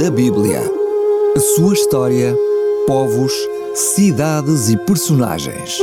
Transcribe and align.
da 0.00 0.10
Bíblia. 0.10 0.62
A 1.36 1.40
sua 1.40 1.74
história, 1.74 2.34
povos, 2.86 3.34
cidades 3.74 4.70
e 4.70 4.76
personagens. 4.86 5.78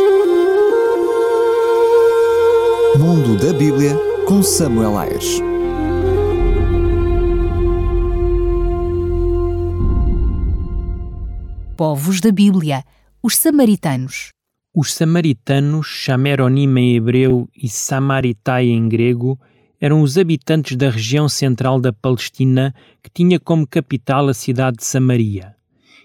Mundo 2.97 3.37
da 3.37 3.53
Bíblia 3.53 3.95
com 4.27 4.41
Samuel 4.41 4.97
Ayres. 4.97 5.39
Povos 11.77 12.19
da 12.19 12.31
Bíblia, 12.31 12.83
os 13.21 13.37
samaritanos. 13.37 14.29
Os 14.75 14.95
samaritanos, 14.95 15.85
Chameronim 15.85 16.75
em 16.75 16.95
hebreu 16.95 17.47
e 17.55 17.69
Samaritai 17.69 18.65
em 18.65 18.89
grego, 18.89 19.39
eram 19.79 20.01
os 20.01 20.17
habitantes 20.17 20.75
da 20.75 20.89
região 20.89 21.29
central 21.29 21.79
da 21.79 21.93
Palestina 21.93 22.73
que 23.01 23.09
tinha 23.09 23.39
como 23.39 23.67
capital 23.67 24.27
a 24.27 24.33
cidade 24.33 24.77
de 24.77 24.85
Samaria. 24.85 25.55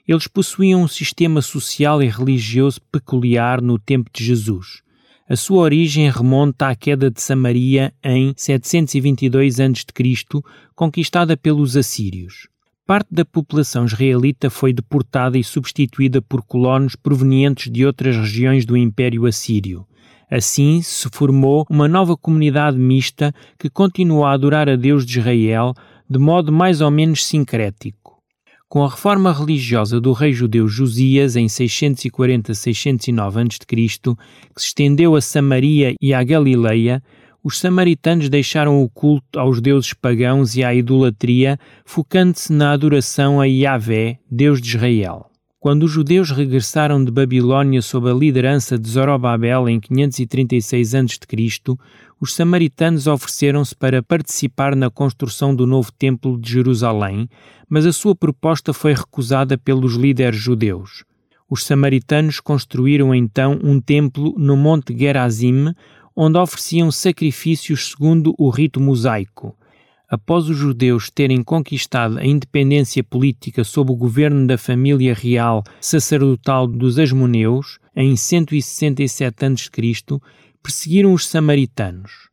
Eles 0.06 0.26
possuíam 0.26 0.82
um 0.82 0.88
sistema 0.88 1.40
social 1.40 2.02
e 2.02 2.08
religioso 2.08 2.80
peculiar 2.90 3.62
no 3.62 3.78
tempo 3.78 4.10
de 4.12 4.24
Jesus. 4.24 4.82
A 5.28 5.36
sua 5.36 5.62
origem 5.62 6.10
remonta 6.10 6.68
à 6.68 6.74
queda 6.74 7.10
de 7.10 7.22
Samaria 7.22 7.92
em 8.02 8.34
722 8.36 9.60
a.C., 9.60 10.42
conquistada 10.74 11.36
pelos 11.36 11.76
assírios. 11.76 12.48
Parte 12.84 13.14
da 13.14 13.24
população 13.24 13.84
israelita 13.84 14.50
foi 14.50 14.72
deportada 14.72 15.38
e 15.38 15.44
substituída 15.44 16.20
por 16.20 16.42
colonos 16.42 16.96
provenientes 16.96 17.70
de 17.70 17.86
outras 17.86 18.16
regiões 18.16 18.66
do 18.66 18.76
Império 18.76 19.24
Assírio. 19.24 19.86
Assim 20.34 20.80
se 20.80 21.10
formou 21.12 21.66
uma 21.68 21.86
nova 21.86 22.16
comunidade 22.16 22.78
mista 22.78 23.34
que 23.58 23.68
continuou 23.68 24.24
a 24.24 24.32
adorar 24.32 24.66
a 24.66 24.76
Deus 24.76 25.04
de 25.04 25.18
Israel 25.18 25.74
de 26.08 26.18
modo 26.18 26.50
mais 26.50 26.80
ou 26.80 26.90
menos 26.90 27.26
sincrético. 27.26 28.16
Com 28.66 28.82
a 28.82 28.88
reforma 28.88 29.30
religiosa 29.30 30.00
do 30.00 30.14
rei 30.14 30.32
judeu 30.32 30.66
Josias 30.66 31.36
em 31.36 31.44
640-609 31.48 33.42
a.C., 33.42 34.16
que 34.54 34.62
se 34.62 34.68
estendeu 34.68 35.14
a 35.14 35.20
Samaria 35.20 35.94
e 36.00 36.14
à 36.14 36.24
Galileia, 36.24 37.02
os 37.44 37.60
samaritanos 37.60 38.30
deixaram 38.30 38.82
o 38.82 38.88
culto 38.88 39.38
aos 39.38 39.60
deuses 39.60 39.92
pagãos 39.92 40.56
e 40.56 40.64
à 40.64 40.74
idolatria, 40.74 41.58
focando-se 41.84 42.50
na 42.54 42.72
adoração 42.72 43.38
a 43.38 43.44
Yahvé, 43.44 44.18
Deus 44.30 44.62
de 44.62 44.76
Israel. 44.76 45.31
Quando 45.62 45.84
os 45.84 45.92
judeus 45.92 46.32
regressaram 46.32 47.04
de 47.04 47.12
Babilônia 47.12 47.80
sob 47.80 48.10
a 48.10 48.12
liderança 48.12 48.76
de 48.76 48.90
Zorobabel 48.90 49.68
em 49.68 49.78
536 49.78 50.92
a.C., 50.92 51.76
os 52.20 52.34
samaritanos 52.34 53.06
ofereceram-se 53.06 53.72
para 53.76 54.02
participar 54.02 54.74
na 54.74 54.90
construção 54.90 55.54
do 55.54 55.64
novo 55.64 55.92
templo 55.92 56.36
de 56.36 56.50
Jerusalém, 56.50 57.28
mas 57.70 57.86
a 57.86 57.92
sua 57.92 58.12
proposta 58.12 58.72
foi 58.72 58.92
recusada 58.92 59.56
pelos 59.56 59.94
líderes 59.94 60.40
judeus. 60.40 61.04
Os 61.48 61.64
samaritanos 61.64 62.40
construíram 62.40 63.14
então 63.14 63.56
um 63.62 63.80
templo 63.80 64.34
no 64.36 64.56
Monte 64.56 64.98
Gerazim, 64.98 65.72
onde 66.16 66.38
ofereciam 66.38 66.90
sacrifícios 66.90 67.92
segundo 67.92 68.34
o 68.36 68.50
rito 68.50 68.80
mosaico 68.80 69.56
após 70.12 70.50
os 70.50 70.58
judeus 70.58 71.08
terem 71.08 71.42
conquistado 71.42 72.18
a 72.18 72.26
independência 72.26 73.02
política 73.02 73.64
sob 73.64 73.90
o 73.90 73.96
governo 73.96 74.46
da 74.46 74.58
família 74.58 75.14
real 75.14 75.64
sacerdotal 75.80 76.66
dos 76.66 76.98
Asmoneus, 76.98 77.78
em 77.96 78.14
167 78.14 79.46
a.C., 79.46 80.20
perseguiram 80.62 81.14
os 81.14 81.26
samaritanos. 81.26 82.28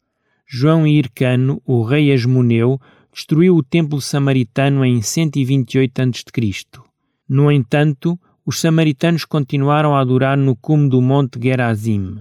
João 0.46 0.86
Hircano, 0.86 1.62
o 1.66 1.82
rei 1.82 2.12
Asmoneu, 2.12 2.82
destruiu 3.14 3.56
o 3.56 3.64
templo 3.64 4.02
samaritano 4.02 4.84
em 4.84 5.02
128 5.02 6.02
a.C. 6.02 6.62
No 7.30 7.50
entanto, 7.50 8.20
os 8.46 8.60
samaritanos 8.60 9.24
continuaram 9.24 9.96
a 9.96 10.02
adorar 10.02 10.38
no 10.38 10.54
cume 10.54 10.90
do 10.90 11.02
Monte 11.02 11.40
Gerazim. 11.42 12.18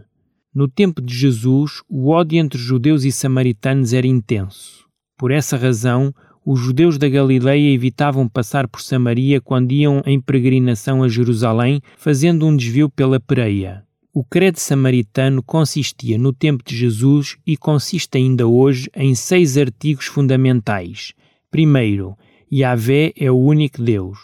No 0.55 0.69
tempo 0.69 1.03
de 1.03 1.13
Jesus, 1.13 1.83
o 1.89 2.11
ódio 2.11 2.39
entre 2.39 2.61
judeus 2.61 3.03
e 3.03 3.11
samaritanos 3.11 3.93
era 3.93 4.07
intenso. 4.07 4.88
Por 5.19 5.33
essa 5.33 5.57
razão, 5.57 6.15
os 6.47 6.61
judeus 6.61 6.97
da 6.97 7.09
Galileia 7.09 7.75
evitavam 7.75 8.29
passar 8.29 8.69
por 8.69 8.81
Samaria 8.81 9.41
quando 9.41 9.73
iam 9.73 10.01
em 10.07 10.21
peregrinação 10.21 11.03
a 11.03 11.09
Jerusalém, 11.09 11.83
fazendo 11.97 12.47
um 12.47 12.57
desvio 12.57 12.89
pela 12.89 13.19
Pereia. 13.19 13.85
O 14.15 14.25
credo 14.25 14.59
samaritano 14.59 15.43
consistia 15.43 16.17
no 16.17 16.33
tempo 16.33 16.65
de 16.65 16.77
Jesus 16.77 17.37
e 17.47 17.57
consiste 17.57 18.17
ainda 18.17 18.47
hoje 18.47 18.89
em 18.97 19.15
seis 19.15 19.59
artigos 19.59 20.07
fundamentais. 20.07 21.13
Primeiro, 21.51 22.17
Yahvé 22.51 23.13
é 23.17 23.31
o 23.31 23.37
único 23.37 23.83
Deus. 23.83 24.19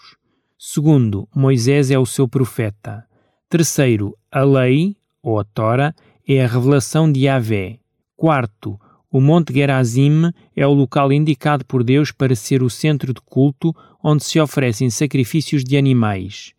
Segundo, 0.59 1.29
Moisés 1.35 1.91
é 1.91 1.99
o 1.99 2.07
seu 2.07 2.27
profeta. 2.27 3.05
Terceiro, 3.51 4.17
a 4.33 4.43
lei, 4.43 4.97
ou 5.23 5.39
a 5.39 5.45
Tora, 5.45 5.95
é 6.27 6.43
a 6.43 6.49
revelação 6.49 7.11
de 7.11 7.27
Yahvé. 7.27 7.79
Quarto, 8.17 8.81
o 9.15 9.21
Monte 9.21 9.55
Gerazim 9.55 10.33
é 10.57 10.67
o 10.67 10.73
local 10.73 11.13
indicado 11.13 11.65
por 11.65 11.85
Deus 11.85 12.11
para 12.11 12.35
ser 12.35 12.65
o 12.65 12.69
centro 12.69 13.15
de 13.15 13.21
culto 13.21 13.73
onde 14.03 14.25
se 14.25 14.41
oferecem 14.41 14.91
sacrifícios 14.91 15.63
de 15.63 15.77
animais. 15.77 16.53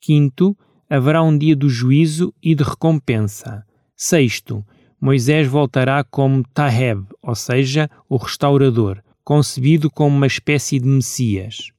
Quinto, 0.00 0.58
haverá 0.90 1.22
um 1.22 1.38
dia 1.38 1.54
do 1.54 1.68
juízo 1.68 2.34
e 2.42 2.56
de 2.56 2.64
recompensa. 2.64 3.64
Sexto, 3.96 4.66
Moisés 5.00 5.46
voltará 5.46 6.02
como 6.02 6.42
Taheb, 6.52 7.06
ou 7.22 7.36
seja, 7.36 7.88
o 8.08 8.16
restaurador, 8.16 9.00
concebido 9.22 9.88
como 9.88 10.16
uma 10.16 10.26
espécie 10.26 10.80
de 10.80 10.88
Messias. 10.88 11.70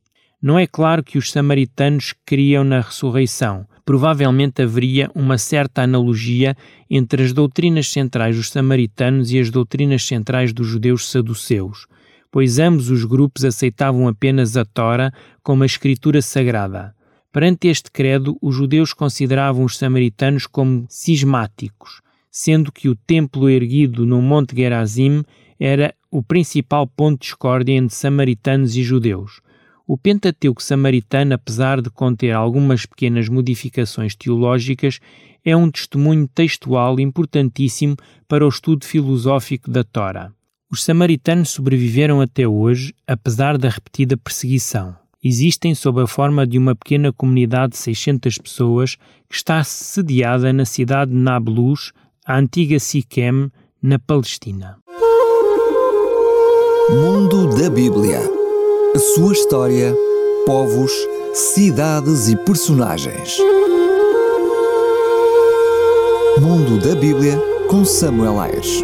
Não 0.44 0.60
é 0.60 0.68
claro 0.68 1.02
que 1.02 1.18
os 1.18 1.32
samaritanos 1.32 2.14
criam 2.26 2.66
na 2.66 2.82
ressurreição, 2.82 3.66
provavelmente 3.86 4.62
haveria 4.62 5.10
uma 5.16 5.38
certa 5.38 5.84
analogia 5.84 6.54
entre 6.90 7.24
as 7.24 7.32
doutrinas 7.32 7.88
centrais 7.88 8.36
dos 8.36 8.50
samaritanos 8.50 9.32
e 9.32 9.40
as 9.40 9.50
doutrinas 9.50 10.06
centrais 10.06 10.52
dos 10.52 10.68
judeus 10.68 11.10
saduceus, 11.10 11.88
pois 12.30 12.60
ambos 12.60 12.90
os 12.90 13.06
grupos 13.06 13.46
aceitavam 13.46 14.06
apenas 14.06 14.58
a 14.58 14.66
Tora 14.66 15.14
como 15.42 15.64
a 15.64 15.66
escritura 15.66 16.22
sagrada. 16.22 16.94
Perante 17.32 17.70
este 17.70 17.90
credo, 17.90 18.38
os 18.42 18.54
judeus 18.54 18.92
consideravam 18.92 19.64
os 19.64 19.78
samaritanos 19.78 20.46
como 20.46 20.86
cismáticos, 20.90 22.02
sendo 22.30 22.70
que 22.70 22.90
o 22.90 22.98
templo 22.98 23.50
erguido 23.50 24.06
no 24.06 24.22
Monte 24.22 24.58
Gerazim 24.58 25.24
era 25.58 25.96
o 26.12 26.22
principal 26.22 26.86
ponto 26.86 27.22
de 27.22 27.28
discórdia 27.28 27.76
entre 27.76 27.96
samaritanos 27.96 28.76
e 28.76 28.84
judeus. 28.84 29.42
O 29.86 29.98
Pentateuco 29.98 30.64
samaritano, 30.64 31.34
apesar 31.34 31.82
de 31.82 31.90
conter 31.90 32.32
algumas 32.32 32.86
pequenas 32.86 33.28
modificações 33.28 34.16
teológicas, 34.16 35.00
é 35.44 35.56
um 35.58 35.70
testemunho 35.70 36.26
textual 36.26 37.00
importantíssimo 37.02 37.98
para 38.26 38.46
o 38.46 38.50
estudo 38.50 38.86
filosófico 38.86 39.70
da 39.70 39.84
Tora. 39.84 40.32
Os 40.72 40.86
samaritanos 40.86 41.50
sobreviveram 41.50 42.22
até 42.22 42.48
hoje, 42.48 42.94
apesar 43.06 43.58
da 43.58 43.68
repetida 43.68 44.16
perseguição. 44.16 44.96
Existem 45.22 45.76
sob 45.76 46.02
a 46.02 46.08
forma 46.08 46.48
de 46.48 46.58
uma 46.58 46.76
pequena 46.76 47.12
comunidade 47.12 47.74
de 47.74 47.78
600 47.80 48.38
pessoas 48.38 48.96
que 49.30 49.36
está 49.36 49.64
sediada 49.66 50.54
na 50.54 50.64
cidade 50.64 51.12
de 51.12 51.18
Nablus, 51.18 51.92
a 52.26 52.38
antiga 52.38 52.80
Siquem, 52.80 53.52
na 53.82 54.00
Palestina. 54.00 54.78
Mundo 56.90 57.56
da 57.58 57.70
Bíblia 57.70 58.43
a 58.96 59.00
sua 59.00 59.34
história, 59.34 59.96
povos, 60.46 60.92
cidades 61.34 62.30
e 62.30 62.36
personagens. 62.36 63.40
Mundo 66.40 66.78
da 66.78 66.94
Bíblia 66.94 67.42
com 67.68 67.84
Samuel 67.84 68.40
Ayres. 68.40 68.84